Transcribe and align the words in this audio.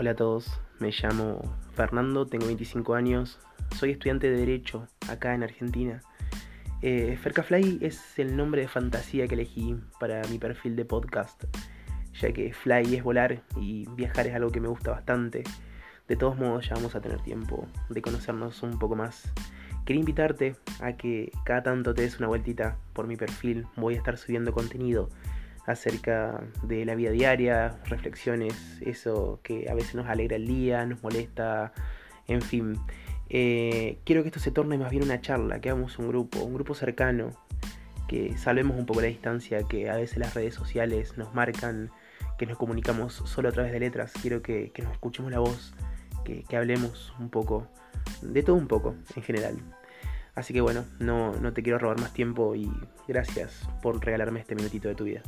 Hola 0.00 0.12
a 0.12 0.14
todos, 0.14 0.60
me 0.78 0.92
llamo 0.92 1.40
Fernando, 1.74 2.24
tengo 2.24 2.46
25 2.46 2.94
años, 2.94 3.40
soy 3.74 3.90
estudiante 3.90 4.30
de 4.30 4.36
Derecho 4.36 4.86
acá 5.08 5.34
en 5.34 5.42
Argentina. 5.42 6.02
Eh, 6.82 7.18
Fercafly 7.20 7.80
es 7.80 8.16
el 8.16 8.36
nombre 8.36 8.60
de 8.60 8.68
fantasía 8.68 9.26
que 9.26 9.34
elegí 9.34 9.74
para 9.98 10.22
mi 10.28 10.38
perfil 10.38 10.76
de 10.76 10.84
podcast, 10.84 11.42
ya 12.14 12.32
que 12.32 12.52
fly 12.52 12.94
es 12.94 13.02
volar 13.02 13.42
y 13.56 13.88
viajar 13.96 14.28
es 14.28 14.36
algo 14.36 14.52
que 14.52 14.60
me 14.60 14.68
gusta 14.68 14.92
bastante. 14.92 15.42
De 16.06 16.14
todos 16.14 16.36
modos 16.38 16.68
ya 16.68 16.76
vamos 16.76 16.94
a 16.94 17.00
tener 17.00 17.20
tiempo 17.22 17.66
de 17.88 18.00
conocernos 18.00 18.62
un 18.62 18.78
poco 18.78 18.94
más. 18.94 19.32
Quería 19.84 19.98
invitarte 19.98 20.54
a 20.80 20.92
que 20.92 21.32
cada 21.44 21.64
tanto 21.64 21.92
te 21.92 22.02
des 22.02 22.20
una 22.20 22.28
vueltita 22.28 22.78
por 22.92 23.08
mi 23.08 23.16
perfil, 23.16 23.66
voy 23.74 23.94
a 23.94 23.98
estar 23.98 24.16
subiendo 24.16 24.52
contenido 24.52 25.08
acerca 25.68 26.42
de 26.62 26.86
la 26.86 26.94
vida 26.94 27.10
diaria, 27.10 27.78
reflexiones, 27.84 28.54
eso 28.80 29.38
que 29.42 29.68
a 29.68 29.74
veces 29.74 29.94
nos 29.94 30.06
alegra 30.06 30.36
el 30.36 30.46
día, 30.46 30.86
nos 30.86 31.02
molesta, 31.02 31.72
en 32.26 32.40
fin. 32.40 32.78
Eh, 33.28 33.98
quiero 34.04 34.22
que 34.22 34.28
esto 34.28 34.40
se 34.40 34.50
torne 34.50 34.78
más 34.78 34.90
bien 34.90 35.02
una 35.02 35.20
charla, 35.20 35.60
que 35.60 35.68
hagamos 35.68 35.98
un 35.98 36.08
grupo, 36.08 36.40
un 36.40 36.54
grupo 36.54 36.74
cercano, 36.74 37.32
que 38.08 38.38
salvemos 38.38 38.78
un 38.78 38.86
poco 38.86 39.02
la 39.02 39.08
distancia 39.08 39.62
que 39.64 39.90
a 39.90 39.96
veces 39.96 40.16
las 40.16 40.32
redes 40.34 40.54
sociales 40.54 41.18
nos 41.18 41.34
marcan, 41.34 41.90
que 42.38 42.46
nos 42.46 42.56
comunicamos 42.56 43.12
solo 43.12 43.50
a 43.50 43.52
través 43.52 43.70
de 43.70 43.80
letras. 43.80 44.14
Quiero 44.22 44.40
que, 44.40 44.72
nos 44.82 44.92
escuchemos 44.92 45.30
la 45.30 45.40
voz, 45.40 45.74
que, 46.24 46.44
que, 46.44 46.56
hablemos 46.56 47.12
un 47.20 47.28
poco, 47.28 47.68
de 48.22 48.42
todo 48.42 48.56
un 48.56 48.68
poco 48.68 48.94
en 49.14 49.22
general. 49.22 49.58
Así 50.34 50.54
que 50.54 50.62
bueno, 50.62 50.86
no, 50.98 51.34
no 51.34 51.52
te 51.52 51.62
quiero 51.62 51.78
robar 51.78 52.00
más 52.00 52.14
tiempo 52.14 52.54
y 52.54 52.70
gracias 53.06 53.68
por 53.82 54.02
regalarme 54.02 54.40
este 54.40 54.54
minutito 54.54 54.88
de 54.88 54.94
tu 54.94 55.04
vida. 55.04 55.20